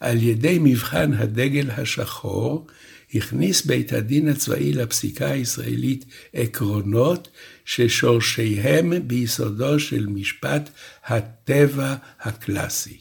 על 0.00 0.22
ידי 0.22 0.58
מבחן 0.60 1.12
הדגל 1.12 1.70
השחור, 1.70 2.66
הכניס 3.14 3.66
בית 3.66 3.92
הדין 3.92 4.28
הצבאי 4.28 4.72
לפסיקה 4.72 5.30
הישראלית 5.30 6.04
עקרונות 6.34 7.28
ששורשיהם 7.64 8.92
ביסודו 9.06 9.80
של 9.80 10.06
משפט 10.06 10.70
הטבע 11.06 11.94
הקלאסי. 12.20 12.98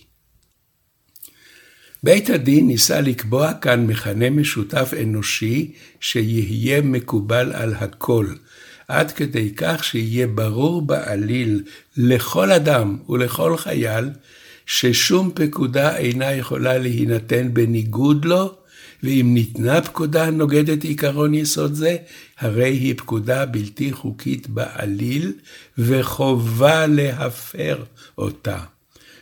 בית 2.04 2.30
הדין 2.30 2.68
ניסה 2.68 3.02
לקבוע 3.02 3.54
כאן 3.54 3.88
מכנה 3.88 4.30
משותף 4.30 4.94
אנושי 5.02 5.72
שיהיה 6.00 6.82
מקובל 6.82 7.52
על 7.54 7.74
הכל, 7.74 8.28
עד 8.88 9.12
כדי 9.12 9.54
כך 9.56 9.84
שיהיה 9.84 10.28
ברור 10.28 10.82
בעליל 10.82 11.64
לכל 11.98 12.52
אדם 12.52 12.98
ולכל 13.10 13.58
חייל 13.58 14.10
ששום 14.66 15.32
פקודה 15.36 15.98
אינה 15.98 16.32
יכולה 16.34 16.78
להינתן 16.78 17.54
בניגוד 17.54 18.26
לו, 18.26 18.57
ואם 19.04 19.32
ניתנה 19.34 19.82
פקודה 19.82 20.30
נוגדת 20.30 20.84
עיקרון 20.84 21.34
יסוד 21.34 21.74
זה, 21.74 21.98
הרי 22.40 22.70
היא 22.70 22.94
פקודה 22.98 23.46
בלתי 23.46 23.92
חוקית 23.92 24.50
בעליל, 24.50 25.34
וחובה 25.78 26.88
להפר 26.88 27.84
אותה. 28.18 28.58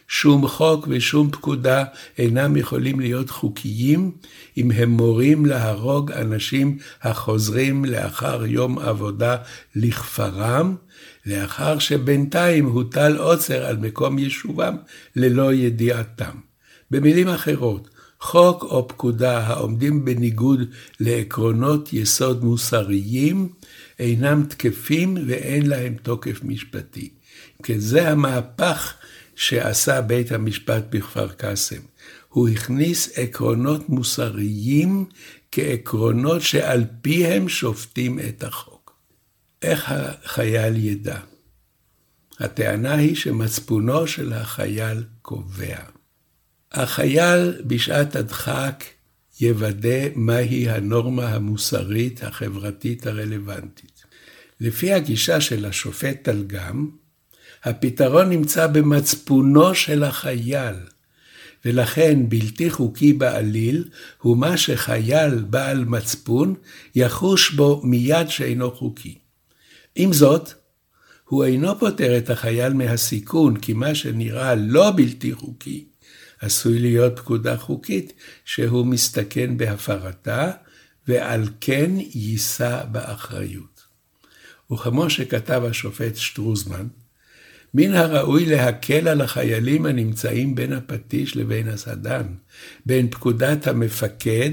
שום 0.07 0.47
חוק 0.47 0.87
ושום 0.89 1.31
פקודה 1.31 1.83
אינם 2.17 2.57
יכולים 2.57 2.99
להיות 2.99 3.29
חוקיים 3.29 4.11
אם 4.57 4.71
הם 4.71 4.89
מורים 4.89 5.45
להרוג 5.45 6.11
אנשים 6.11 6.77
החוזרים 7.01 7.85
לאחר 7.85 8.45
יום 8.45 8.79
עבודה 8.79 9.37
לכפרם, 9.75 10.75
לאחר 11.25 11.79
שבינתיים 11.79 12.65
הוטל 12.65 13.17
עוצר 13.17 13.65
על 13.65 13.77
מקום 13.77 14.19
יישובם 14.19 14.75
ללא 15.15 15.53
ידיעתם. 15.53 16.35
במילים 16.91 17.27
אחרות, 17.27 17.89
חוק 18.19 18.63
או 18.63 18.87
פקודה 18.87 19.39
העומדים 19.39 20.05
בניגוד 20.05 20.59
לעקרונות 20.99 21.93
יסוד 21.93 22.43
מוסריים 22.43 23.49
אינם 23.99 24.43
תקפים 24.49 25.17
ואין 25.27 25.65
להם 25.65 25.95
תוקף 26.03 26.39
משפטי. 26.43 27.09
כן, 27.63 27.79
זה 27.79 28.09
המהפך 28.09 28.93
שעשה 29.35 30.01
בית 30.01 30.31
המשפט 30.31 30.83
בכפר 30.89 31.27
קאסם. 31.27 31.81
הוא 32.29 32.49
הכניס 32.49 33.19
עקרונות 33.19 33.89
מוסריים 33.89 35.05
כעקרונות 35.51 36.41
שעל 36.41 36.85
פיהם 37.01 37.49
שופטים 37.49 38.19
את 38.19 38.43
החוק. 38.43 38.95
איך 39.61 39.91
החייל 39.91 40.85
ידע? 40.85 41.19
הטענה 42.39 42.93
היא 42.93 43.15
שמצפונו 43.15 44.07
של 44.07 44.33
החייל 44.33 45.03
קובע. 45.21 45.94
החייל 46.75 47.61
בשעת 47.67 48.15
הדחק 48.15 48.83
יוודא 49.41 50.07
מהי 50.15 50.69
הנורמה 50.69 51.27
המוסרית 51.27 52.23
החברתית 52.23 53.07
הרלוונטית. 53.07 54.03
לפי 54.59 54.93
הגישה 54.93 55.41
של 55.41 55.65
השופט 55.65 56.17
טלגם, 56.23 56.89
הפתרון 57.63 58.29
נמצא 58.29 58.67
במצפונו 58.67 59.75
של 59.75 60.03
החייל, 60.03 60.75
ולכן 61.65 62.29
בלתי 62.29 62.69
חוקי 62.69 63.13
בעליל 63.13 63.89
הוא 64.21 64.37
מה 64.37 64.57
שחייל 64.57 65.35
בעל 65.49 65.85
מצפון 65.85 66.55
יחוש 66.95 67.51
בו 67.51 67.81
מיד 67.83 68.29
שאינו 68.29 68.71
חוקי. 68.71 69.17
עם 69.95 70.13
זאת, 70.13 70.49
הוא 71.25 71.43
אינו 71.43 71.79
פוטר 71.79 72.17
את 72.17 72.29
החייל 72.29 72.73
מהסיכון, 72.73 73.57
כי 73.57 73.73
מה 73.73 73.95
שנראה 73.95 74.55
לא 74.55 74.91
בלתי 74.95 75.33
חוקי, 75.33 75.85
עשוי 76.45 76.79
להיות 76.79 77.19
פקודה 77.19 77.57
חוקית 77.57 78.13
שהוא 78.45 78.85
מסתכן 78.85 79.57
בהפרתה, 79.57 80.51
ועל 81.07 81.47
כן 81.61 81.91
יישא 81.97 82.83
באחריות. 82.91 83.83
וכמו 84.71 85.09
שכתב 85.09 85.61
השופט 85.65 86.15
שטרוזמן, 86.15 86.87
מן 87.73 87.93
הראוי 87.93 88.45
להקל 88.45 89.07
על 89.07 89.21
החיילים 89.21 89.85
הנמצאים 89.85 90.55
בין 90.55 90.73
הפטיש 90.73 91.37
לבין 91.37 91.67
הסדן, 91.67 92.25
בין 92.85 93.09
פקודת 93.09 93.67
המפקד 93.67 94.51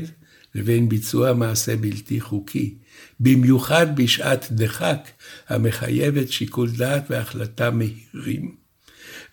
לבין 0.55 0.89
ביצוע 0.89 1.33
מעשה 1.33 1.77
בלתי 1.77 2.21
חוקי, 2.21 2.75
במיוחד 3.21 3.97
בשעת 3.97 4.47
דחק 4.51 5.09
המחייבת 5.49 6.33
שיקול 6.33 6.71
דעת 6.71 7.05
והחלטה 7.11 7.71
מהירים. 7.71 8.62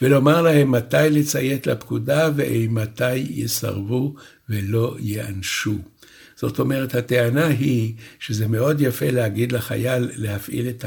ולומר 0.01 0.41
להם 0.41 0.71
מתי 0.71 1.09
לציית 1.11 1.67
לפקודה 1.67 2.29
ואימתי 2.35 3.15
יסרבו 3.15 4.15
ולא 4.49 4.95
ייענשו. 4.99 5.75
זאת 6.35 6.59
אומרת, 6.59 6.95
הטענה 6.95 7.47
היא 7.47 7.93
שזה 8.19 8.47
מאוד 8.47 8.81
יפה 8.81 9.09
להגיד 9.09 9.51
לחייל 9.51 10.11
להפעיל 10.15 10.69
את 10.69 10.85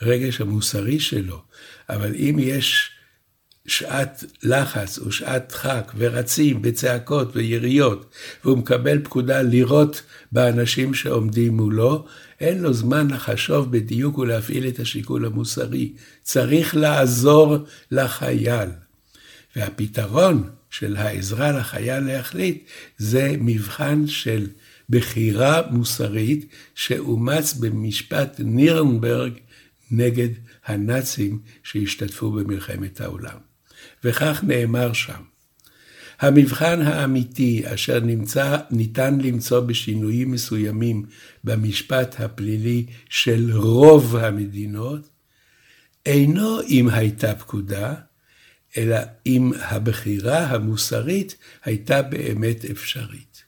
הרגש 0.00 0.40
המוסרי 0.40 1.00
שלו, 1.00 1.42
אבל 1.88 2.14
אם 2.14 2.36
יש 2.40 2.90
שעת 3.68 4.24
לחץ 4.42 4.98
או 4.98 5.12
שעת 5.12 5.48
דחק 5.48 5.92
ורצים 5.96 6.62
בצעקות 6.62 7.36
ויריות, 7.36 8.10
והוא 8.44 8.58
מקבל 8.58 8.98
פקודה 9.04 9.42
לירות 9.42 10.02
באנשים 10.32 10.94
שעומדים 10.94 11.56
מולו, 11.56 12.06
אין 12.40 12.62
לו 12.62 12.72
זמן 12.72 13.10
לחשוב 13.10 13.72
בדיוק 13.72 14.18
ולהפעיל 14.18 14.68
את 14.68 14.80
השיקול 14.80 15.26
המוסרי. 15.26 15.92
צריך 16.22 16.76
לעזור 16.76 17.56
לחייל. 17.90 18.68
והפתרון 19.56 20.50
של 20.70 20.96
העזרה 20.96 21.52
לחייל 21.52 22.00
להחליט 22.00 22.64
זה 22.98 23.34
מבחן 23.40 24.06
של 24.06 24.46
בחירה 24.90 25.62
מוסרית 25.70 26.48
שאומץ 26.74 27.54
במשפט 27.54 28.36
נירנברג 28.38 29.32
נגד 29.90 30.28
הנאצים 30.66 31.38
שהשתתפו 31.62 32.30
במלחמת 32.30 33.00
העולם. 33.00 33.47
וכך 34.04 34.40
נאמר 34.46 34.92
שם: 34.92 35.22
המבחן 36.20 36.82
האמיתי 36.82 37.62
אשר 37.64 38.00
נמצא, 38.00 38.56
ניתן 38.70 39.18
למצוא 39.20 39.60
בשינויים 39.60 40.30
מסוימים 40.30 41.04
במשפט 41.44 42.20
הפלילי 42.20 42.86
של 43.08 43.50
רוב 43.52 44.16
המדינות, 44.16 45.08
אינו 46.06 46.60
אם 46.62 46.88
הייתה 46.88 47.34
פקודה, 47.34 47.94
אלא 48.76 48.96
אם 49.26 49.52
הבחירה 49.60 50.38
המוסרית 50.38 51.36
הייתה 51.64 52.02
באמת 52.02 52.64
אפשרית. 52.64 53.42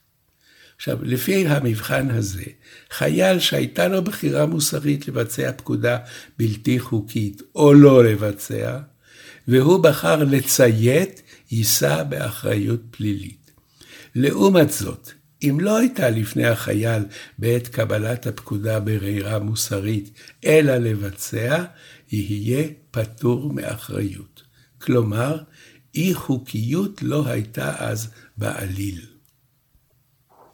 עכשיו, 0.75 0.97
לפי 1.03 1.47
המבחן 1.47 2.09
הזה, 2.09 2.43
חייל 2.91 3.39
שהייתה 3.39 3.87
לו 3.87 4.03
בחירה 4.03 4.45
מוסרית 4.45 5.07
לבצע 5.07 5.51
פקודה 5.51 5.97
בלתי 6.37 6.79
חוקית 6.79 7.41
או 7.55 7.73
לא 7.73 8.03
לבצע, 8.03 8.79
והוא 9.47 9.83
בחר 9.83 10.23
לציית, 10.23 11.21
יישא 11.51 12.03
באחריות 12.03 12.81
פלילית. 12.91 13.51
לעומת 14.15 14.71
זאת, 14.71 15.11
אם 15.43 15.57
לא 15.61 15.77
הייתה 15.77 16.09
לפני 16.09 16.47
החייל 16.47 17.03
בעת 17.37 17.67
קבלת 17.67 18.27
הפקודה 18.27 18.79
ברירה 18.79 19.39
מוסרית, 19.39 20.13
אלא 20.45 20.77
לבצע, 20.77 21.63
יהיה 22.11 22.67
פטור 22.91 23.53
מאחריות. 23.53 24.43
כלומר, 24.81 25.37
אי 25.95 26.13
חוקיות 26.13 27.03
לא 27.03 27.27
הייתה 27.27 27.89
אז 27.89 28.09
בעליל. 28.37 29.05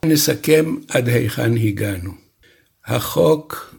נסכם 0.06 0.76
עד 0.90 1.08
היכן 1.08 1.58
הגענו. 1.58 2.12
החוק, 2.86 3.76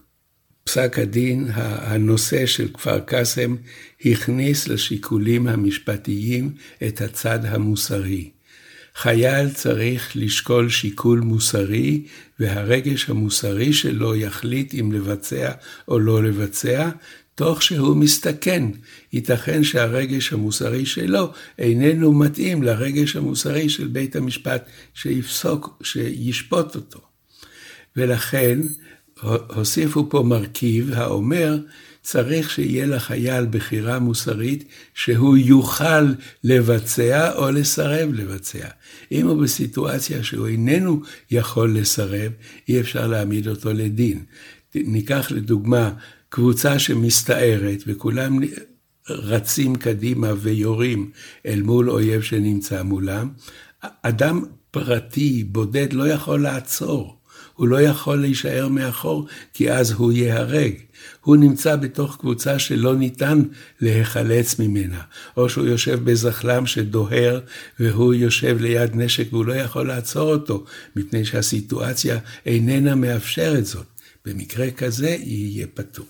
פסק 0.69 0.99
הדין, 0.99 1.49
הנושא 1.55 2.47
של 2.47 2.69
כפר 2.75 3.01
קאסם, 3.01 3.57
הכניס 4.05 4.69
לשיקולים 4.69 5.47
המשפטיים 5.47 6.53
את 6.87 7.01
הצד 7.01 7.45
המוסרי. 7.45 8.31
חייל 8.95 9.51
צריך 9.51 10.13
לשקול 10.15 10.69
שיקול 10.69 11.21
מוסרי, 11.21 12.03
והרגש 12.41 13.11
המוסרי 13.11 13.73
שלו 13.73 14.17
יחליט 14.17 14.75
אם 14.75 14.93
לבצע 14.93 15.53
או 15.89 15.99
לא 15.99 16.23
לבצע, 16.23 16.89
תוך 17.35 17.63
שהוא 17.63 17.97
מסתכן. 17.97 18.65
ייתכן 19.13 19.65
שהרגש 19.65 20.33
המוסרי 20.33 20.87
שלו 20.87 21.33
איננו 21.59 22.13
מתאים 22.13 22.63
לרגש 22.63 23.17
המוסרי 23.17 23.69
של 23.69 23.87
בית 23.87 24.17
המשפט 24.17 24.69
שיפסוק, 24.95 25.83
שישפוט 25.83 26.77
אותו. 26.77 27.01
ולכן 27.97 28.59
הוסיפו 29.55 30.11
פה 30.11 30.23
מרכיב 30.23 30.91
האומר, 30.93 31.59
צריך 32.03 32.51
שיהיה 32.51 32.87
לחייל 32.87 33.47
בחירה 33.51 33.99
מוסרית 33.99 34.65
שהוא 34.95 35.37
יוכל 35.37 36.13
לבצע 36.45 37.33
או 37.35 37.51
לסרב 37.51 38.13
לבצע. 38.13 38.69
אם 39.13 39.27
הוא 39.27 39.43
בסיטואציה 39.43 40.23
שהוא 40.23 40.47
איננו 40.47 41.03
יכול 41.31 41.79
לסרב, 41.79 42.33
אי 42.69 42.81
אפשר 42.81 43.07
להעמיד 43.07 43.49
אותו 43.49 43.73
לדין. 43.73 44.25
ניקח 44.75 45.31
לדוגמה 45.31 45.93
קבוצה 46.29 46.79
שמסתערת 46.79 47.83
וכולם 47.87 48.39
רצים 49.09 49.77
קדימה 49.77 50.33
ויורים 50.37 51.11
אל 51.47 51.63
מול 51.63 51.91
אויב 51.91 52.23
שנמצא 52.23 52.83
מולם, 52.83 53.29
אדם 54.03 54.45
פרטי, 54.71 55.45
בודד, 55.45 55.93
לא 55.93 56.09
יכול 56.09 56.43
לעצור. 56.43 57.18
הוא 57.59 57.68
לא 57.68 57.81
יכול 57.81 58.21
להישאר 58.21 58.68
מאחור, 58.68 59.27
כי 59.55 59.73
אז 59.73 59.90
הוא 59.92 60.12
ייהרג. 60.12 60.73
הוא 61.21 61.37
נמצא 61.37 61.77
בתוך 61.77 62.16
קבוצה 62.21 62.59
שלא 62.59 62.97
ניתן 62.97 63.42
להיחלץ 63.81 64.59
ממנה, 64.59 65.01
או 65.37 65.49
שהוא 65.49 65.66
יושב 65.66 66.01
בזחלם 66.05 66.66
שדוהר, 66.66 67.40
והוא 67.81 68.14
יושב 68.14 68.57
ליד 68.61 68.90
נשק 68.94 69.33
והוא 69.33 69.44
לא 69.44 69.53
יכול 69.53 69.88
לעצור 69.88 70.35
אותו, 70.35 70.64
מפני 70.97 71.25
שהסיטואציה 71.25 72.18
איננה 72.47 72.94
מאפשרת 72.94 73.66
זאת. 73.66 73.87
במקרה 74.25 74.71
כזה 74.71 75.16
יהיה 75.21 75.66
פטור. 75.75 76.07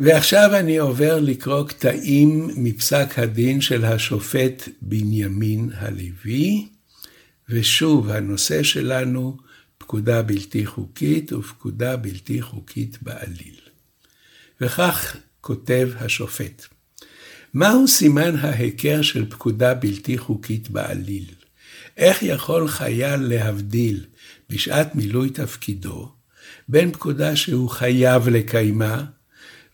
ועכשיו 0.00 0.50
אני 0.54 0.78
עובר 0.78 1.20
לקרוא 1.20 1.68
קטעים 1.68 2.50
מפסק 2.56 3.18
הדין 3.18 3.60
של 3.60 3.84
השופט 3.84 4.68
בנימין 4.82 5.70
הלוי, 5.74 6.68
ושוב, 7.48 8.10
הנושא 8.10 8.62
שלנו, 8.62 9.36
פקודה 9.78 10.22
בלתי 10.22 10.66
חוקית 10.66 11.32
ופקודה 11.32 11.96
בלתי 11.96 12.42
חוקית 12.42 13.02
בעליל. 13.02 13.56
וכך 14.60 15.16
כותב 15.40 15.90
השופט: 15.96 16.66
מהו 17.54 17.88
סימן 17.88 18.36
ההיכר 18.36 19.02
של 19.02 19.30
פקודה 19.30 19.74
בלתי 19.74 20.18
חוקית 20.18 20.70
בעליל? 20.70 21.24
איך 21.96 22.22
יכול 22.22 22.68
חייל 22.68 23.20
להבדיל 23.20 24.06
בשעת 24.50 24.94
מילוי 24.94 25.30
תפקידו 25.30 26.12
בין 26.68 26.92
פקודה 26.92 27.36
שהוא 27.36 27.70
חייב 27.70 28.28
לקיימה 28.28 29.04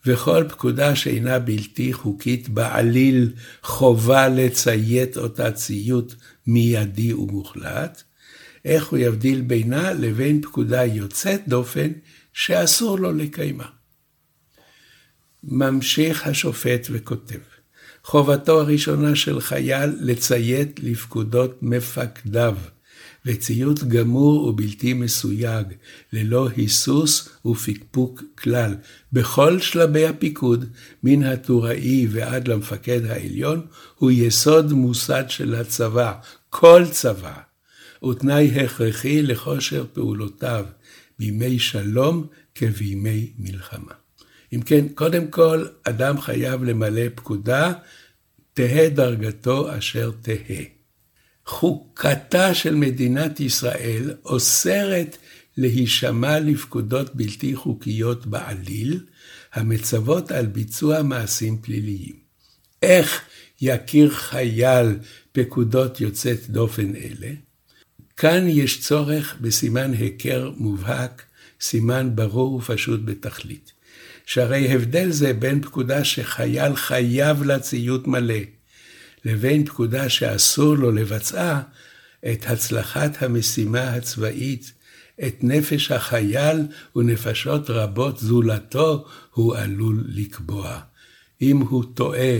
וכל 0.08 0.44
פקודה 0.48 0.96
שאינה 0.96 1.38
בלתי 1.38 1.92
חוקית 1.92 2.48
בעליל 2.48 3.32
חובה 3.62 4.28
לציית 4.28 5.16
אותה 5.16 5.52
ציות 5.52 6.14
מיידי 6.46 7.12
ומוחלט, 7.12 8.02
איך 8.64 8.86
הוא 8.86 8.98
יבדיל 8.98 9.40
בינה 9.40 9.92
לבין 9.92 10.42
פקודה 10.42 10.84
יוצאת 10.84 11.48
דופן 11.48 11.90
שאסור 12.32 12.98
לו 12.98 13.12
לקיימה. 13.12 13.66
ממשיך 15.44 16.26
השופט 16.26 16.86
וכותב, 16.90 17.38
חובתו 18.04 18.60
הראשונה 18.60 19.16
של 19.16 19.40
חייל 19.40 19.90
לציית 20.00 20.80
לפקודות 20.82 21.62
מפקדיו, 21.62 22.56
וציות 23.28 23.84
גמור 23.84 24.44
ובלתי 24.44 24.92
מסויג, 24.92 25.66
ללא 26.12 26.48
היסוס 26.56 27.28
ופקפוק 27.46 28.22
כלל, 28.38 28.74
בכל 29.12 29.58
שלבי 29.58 30.06
הפיקוד, 30.06 30.64
מן 31.02 31.22
הטוראי 31.22 32.06
ועד 32.10 32.48
למפקד 32.48 33.04
העליון, 33.06 33.66
הוא 33.94 34.10
יסוד 34.10 34.72
מוסד 34.72 35.24
של 35.28 35.54
הצבא, 35.54 36.12
כל 36.50 36.84
צבא, 36.90 37.34
ותנאי 38.10 38.60
הכרחי 38.60 39.22
לכושר 39.22 39.84
פעולותיו, 39.92 40.66
בימי 41.18 41.58
שלום 41.58 42.26
כבימי 42.54 43.32
מלחמה. 43.38 43.92
אם 44.52 44.60
כן, 44.60 44.88
קודם 44.94 45.28
כל, 45.28 45.66
אדם 45.84 46.20
חייב 46.20 46.64
למלא 46.64 47.02
פקודה, 47.14 47.72
תהא 48.54 48.88
דרגתו 48.88 49.78
אשר 49.78 50.10
תהא. 50.22 50.77
חוקתה 51.48 52.54
של 52.54 52.74
מדינת 52.74 53.40
ישראל 53.40 54.14
אוסרת 54.24 55.16
להישמע 55.56 56.40
לפקודות 56.40 57.14
בלתי 57.14 57.56
חוקיות 57.56 58.26
בעליל, 58.26 59.00
המצוות 59.52 60.30
על 60.30 60.46
ביצוע 60.46 61.02
מעשים 61.02 61.58
פליליים. 61.58 62.16
איך 62.82 63.20
יכיר 63.60 64.10
חייל 64.10 64.96
פקודות 65.32 66.00
יוצאת 66.00 66.50
דופן 66.50 66.92
אלה? 66.96 67.32
כאן 68.16 68.48
יש 68.48 68.80
צורך 68.80 69.36
בסימן 69.40 69.92
היכר 69.92 70.52
מובהק, 70.56 71.22
סימן 71.60 72.10
ברור 72.14 72.54
ופשוט 72.54 73.00
בתכלית. 73.04 73.72
שהרי 74.26 74.74
הבדל 74.74 75.10
זה 75.10 75.32
בין 75.32 75.62
פקודה 75.62 76.04
שחייל 76.04 76.76
חייב 76.76 77.42
לה 77.42 77.58
ציות 77.58 78.06
מלא, 78.06 78.57
לבין 79.28 79.64
פקודה 79.64 80.08
שאסור 80.08 80.74
לו 80.74 80.92
לבצעה, 80.92 81.62
את 82.32 82.46
הצלחת 82.46 83.22
המשימה 83.22 83.80
הצבאית, 83.80 84.72
את 85.26 85.36
נפש 85.42 85.90
החייל 85.90 86.66
ונפשות 86.96 87.70
רבות 87.70 88.18
זולתו, 88.18 89.06
הוא 89.30 89.56
עלול 89.56 90.04
לקבוע. 90.08 90.80
אם 91.42 91.58
הוא 91.58 91.84
טועה 91.94 92.38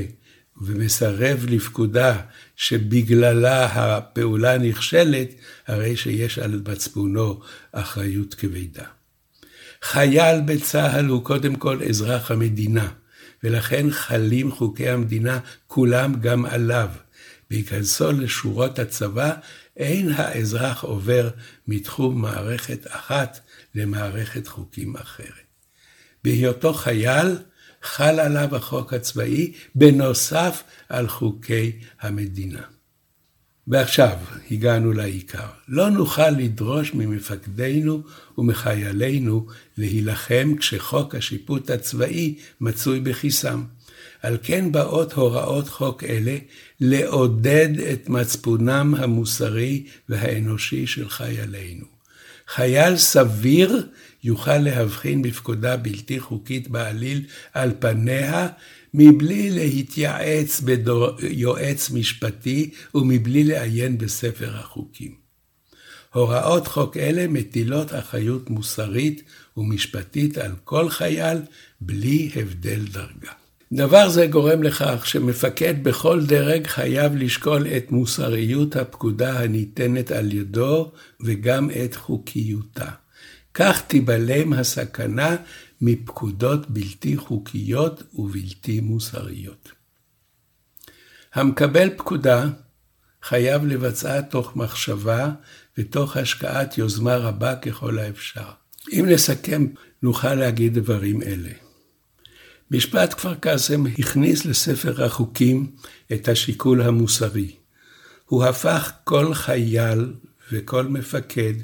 ומסרב 0.61 1.47
לפקודה 1.49 2.21
שבגללה 2.57 3.67
הפעולה 3.67 4.59
נכשלת, 4.59 5.35
הרי 5.67 5.97
שיש 5.97 6.39
על 6.39 6.63
מצפונו 6.69 7.41
אחריות 7.73 8.35
כבדה. 8.35 8.85
חייל 9.83 10.41
בצה"ל 10.47 11.07
הוא 11.07 11.25
קודם 11.25 11.55
כל 11.55 11.83
אזרח 11.89 12.31
המדינה. 12.31 12.89
ולכן 13.45 13.91
חלים 13.91 14.53
חוקי 14.53 14.89
המדינה 14.89 15.39
כולם 15.67 16.21
גם 16.21 16.45
עליו. 16.45 16.89
בהיכנסו 17.51 18.13
לשורות 18.13 18.79
הצבא, 18.79 19.35
אין 19.77 20.13
האזרח 20.13 20.85
עובר 20.85 21.31
מתחום 21.67 22.23
מערכת 22.23 22.87
אחת 22.87 23.41
למערכת 23.75 24.47
חוקים 24.47 24.97
אחרת. 24.97 25.49
בהיותו 26.25 26.73
חייל, 26.75 27.39
חל 27.83 28.21
עליו 28.21 28.57
החוק 28.57 28.93
הצבאי 28.93 29.53
בנוסף 29.75 30.63
על 30.89 31.09
חוקי 31.09 31.73
המדינה. 32.01 32.78
ועכשיו 33.69 34.17
הגענו 34.51 34.93
לעיקר. 34.93 35.47
לא 35.69 35.91
נוכל 35.91 36.31
לדרוש 36.31 36.95
ממפקדינו 36.95 38.03
ומחיילינו 38.39 39.47
להילחם 39.79 40.55
כשחוק 40.59 41.15
השיפוט 41.15 41.71
הצבאי 41.71 42.35
מצוי 42.61 43.01
בכיסם. 43.01 43.65
על 44.23 44.37
כן 44.43 44.73
באות 44.73 45.13
הוראות 45.13 45.69
חוק 45.69 46.05
אלה 46.05 46.37
לעודד 46.81 47.81
את 47.93 48.09
מצפונם 48.09 48.95
המוסרי 48.99 49.85
והאנושי 50.09 50.87
של 50.87 51.09
חיילינו. 51.09 51.85
חייל 52.49 52.97
סביר 52.97 53.87
יוכל 54.25 54.59
להבחין 54.59 55.23
בפקודה 55.23 55.77
בלתי 55.77 56.21
חוקית 56.21 56.69
בעליל 56.69 57.25
על 57.55 57.73
פניה 57.79 58.49
מבלי 58.95 59.51
להתייעץ 59.51 60.61
ביועץ 60.61 61.91
משפטי 61.91 62.71
ומבלי 62.95 63.45
לעיין 63.45 63.99
בספר 63.99 64.57
החוקים. 64.57 65.15
הוראות 66.15 66.67
חוק 66.67 66.97
אלה 66.97 67.29
מטילות 67.29 67.95
אחריות 67.95 68.51
מוסרית 68.51 69.23
ומשפטית 69.57 70.39
על 70.39 70.53
כל 70.65 70.91
חייל, 70.91 71.39
בלי 71.81 72.31
הבדל 72.37 72.85
דרגה. 72.93 73.33
דבר 73.73 74.09
זה 74.09 74.27
גורם 74.27 74.63
לכך 74.63 75.07
שמפקד 75.07 75.85
בכל 75.85 76.25
דרג 76.27 76.67
חייב 76.67 77.17
לשקול 77.17 77.67
את 77.67 77.91
מוסריות 77.91 78.77
הפקודה 78.77 79.41
הניתנת 79.41 80.11
על 80.11 80.33
ידו 80.33 80.91
וגם 81.21 81.71
את 81.85 81.97
חוקיותה. 81.97 82.89
כך 83.55 83.83
תיבלם 83.87 84.53
הסכנה 84.53 85.37
מפקודות 85.81 86.71
בלתי 86.71 87.17
חוקיות 87.17 88.03
ובלתי 88.15 88.81
מוסריות. 88.81 89.73
המקבל 91.35 91.91
פקודה 91.97 92.47
חייב 93.23 93.65
לבצעה 93.65 94.23
תוך 94.23 94.57
מחשבה 94.57 95.31
ותוך 95.79 96.17
השקעת 96.17 96.79
יוזמה 96.79 97.17
רבה 97.17 97.57
ככל 97.57 97.99
האפשר. 97.99 98.49
אם 98.93 99.07
נסכם, 99.09 99.67
נוכל 100.03 100.35
להגיד 100.35 100.79
דברים 100.79 101.23
אלה. 101.23 101.51
משפט 102.71 103.15
כפר 103.15 103.35
קאסם 103.35 103.85
הכניס 103.99 104.45
לספר 104.45 105.05
החוקים 105.05 105.71
את 106.13 106.29
השיקול 106.29 106.83
המוסרי. 106.83 107.57
הוא 108.27 108.45
הפך 108.45 108.93
כל 109.05 109.35
חייל 109.35 110.13
וכל 110.53 110.87
מפקד 110.87 111.55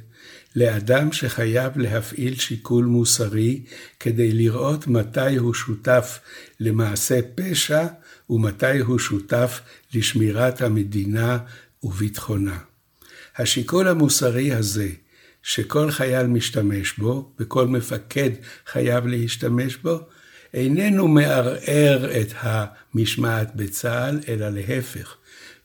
לאדם 0.56 1.12
שחייב 1.12 1.78
להפעיל 1.78 2.34
שיקול 2.34 2.84
מוסרי 2.84 3.62
כדי 4.00 4.32
לראות 4.32 4.86
מתי 4.86 5.36
הוא 5.36 5.54
שותף 5.54 6.18
למעשה 6.60 7.20
פשע 7.34 7.86
ומתי 8.30 8.78
הוא 8.78 8.98
שותף 8.98 9.60
לשמירת 9.94 10.62
המדינה 10.62 11.38
וביטחונה. 11.82 12.58
השיקול 13.38 13.88
המוסרי 13.88 14.52
הזה, 14.52 14.88
שכל 15.42 15.90
חייל 15.90 16.26
משתמש 16.26 16.98
בו, 16.98 17.32
וכל 17.40 17.66
מפקד 17.66 18.30
חייב 18.66 19.06
להשתמש 19.06 19.76
בו, 19.76 19.98
איננו 20.54 21.08
מערער 21.08 22.20
את 22.20 22.32
המשמעת 22.40 23.56
בצה"ל, 23.56 24.20
אלא 24.28 24.48
להפך, 24.48 25.16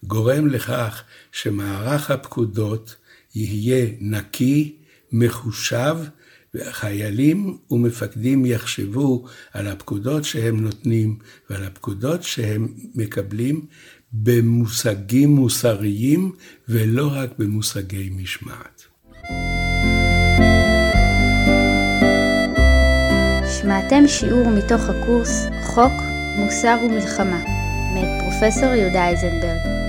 גורם 0.03 0.47
לכך 0.47 1.03
שמערך 1.31 2.11
הפקודות 2.11 2.95
יהיה 3.35 3.87
נקי, 3.99 4.78
מחושב, 5.11 5.95
וחיילים 6.53 7.57
ומפקדים 7.71 8.45
יחשבו 8.45 9.25
על 9.53 9.67
הפקודות 9.67 10.23
שהם 10.23 10.59
נותנים 10.59 11.17
ועל 11.49 11.63
הפקודות 11.63 12.23
שהם 12.23 12.67
מקבלים 12.95 13.65
במושגים 14.13 15.29
מוסריים 15.29 16.31
ולא 16.69 17.09
רק 17.13 17.29
במושגי 17.39 18.09
משמעת. 18.09 18.83
שמעתם 23.61 24.07
שיעור 24.07 24.49
מתוך 24.49 24.81
הקורס 24.89 25.45
חוק, 25.63 25.93
מוסר 26.37 26.77
ומלחמה, 26.85 27.43
מאת 27.93 28.21
פרופסור 28.21 28.73
יהודה 28.73 29.07
אייזנברג. 29.07 29.88